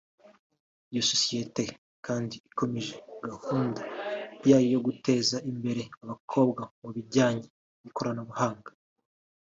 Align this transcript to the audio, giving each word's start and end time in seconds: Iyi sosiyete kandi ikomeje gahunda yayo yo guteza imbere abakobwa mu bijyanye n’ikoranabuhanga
Iyi 0.91 1.01
sosiyete 1.11 1.63
kandi 2.05 2.35
ikomeje 2.49 2.95
gahunda 3.27 3.81
yayo 4.49 4.67
yo 4.75 4.79
guteza 4.87 5.37
imbere 5.51 5.81
abakobwa 6.03 6.61
mu 6.81 6.89
bijyanye 6.95 7.47
n’ikoranabuhanga 7.81 8.69